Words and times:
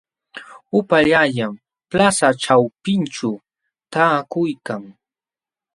Upaallallaam 0.77 1.53
plaza 1.89 2.29
ćhawpinćhu 2.43 3.31
taakuykan. 3.91 4.83